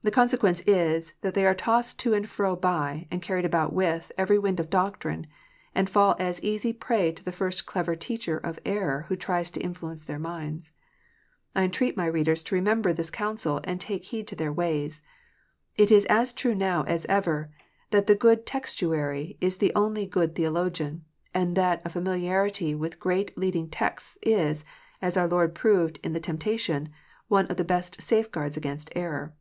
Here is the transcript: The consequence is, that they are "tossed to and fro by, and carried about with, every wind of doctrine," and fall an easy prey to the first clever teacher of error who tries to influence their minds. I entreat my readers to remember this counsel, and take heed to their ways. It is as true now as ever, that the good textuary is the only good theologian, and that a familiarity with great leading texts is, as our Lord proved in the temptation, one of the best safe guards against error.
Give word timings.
The 0.00 0.12
consequence 0.12 0.62
is, 0.62 1.12
that 1.20 1.34
they 1.34 1.44
are 1.44 1.54
"tossed 1.54 1.98
to 1.98 2.14
and 2.14 2.26
fro 2.26 2.56
by, 2.56 3.06
and 3.10 3.20
carried 3.20 3.44
about 3.44 3.74
with, 3.74 4.10
every 4.16 4.38
wind 4.38 4.58
of 4.58 4.70
doctrine," 4.70 5.26
and 5.74 5.90
fall 5.90 6.16
an 6.18 6.32
easy 6.42 6.72
prey 6.72 7.12
to 7.12 7.22
the 7.22 7.30
first 7.30 7.66
clever 7.66 7.94
teacher 7.94 8.38
of 8.38 8.58
error 8.64 9.04
who 9.08 9.16
tries 9.16 9.50
to 9.50 9.60
influence 9.60 10.06
their 10.06 10.18
minds. 10.18 10.72
I 11.54 11.64
entreat 11.64 11.94
my 11.94 12.06
readers 12.06 12.42
to 12.44 12.54
remember 12.54 12.94
this 12.94 13.10
counsel, 13.10 13.60
and 13.64 13.78
take 13.78 14.04
heed 14.04 14.26
to 14.28 14.34
their 14.34 14.52
ways. 14.52 15.02
It 15.76 15.90
is 15.90 16.06
as 16.06 16.32
true 16.32 16.54
now 16.54 16.84
as 16.84 17.04
ever, 17.04 17.50
that 17.90 18.06
the 18.06 18.14
good 18.14 18.46
textuary 18.46 19.36
is 19.42 19.58
the 19.58 19.74
only 19.74 20.06
good 20.06 20.34
theologian, 20.34 21.04
and 21.34 21.54
that 21.54 21.82
a 21.84 21.90
familiarity 21.90 22.74
with 22.74 22.98
great 22.98 23.36
leading 23.36 23.68
texts 23.68 24.16
is, 24.22 24.64
as 25.02 25.18
our 25.18 25.28
Lord 25.28 25.54
proved 25.54 25.98
in 26.02 26.14
the 26.14 26.20
temptation, 26.20 26.88
one 27.26 27.44
of 27.48 27.58
the 27.58 27.64
best 27.64 28.00
safe 28.00 28.30
guards 28.30 28.56
against 28.56 28.90
error. 28.96 29.34